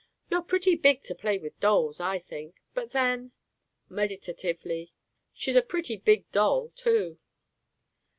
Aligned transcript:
"You're 0.31 0.41
pretty 0.41 0.75
big 0.75 1.03
to 1.03 1.13
play 1.13 1.37
with 1.37 1.59
dolls, 1.59 1.99
I 1.99 2.17
think. 2.17 2.55
But 2.73 2.89
then" 2.91 3.33
meditatively 3.87 4.93
"she's 5.31 5.55
a 5.55 5.61
pretty 5.61 5.95
big 5.95 6.31
doll 6.31 6.69
too." 6.75 7.19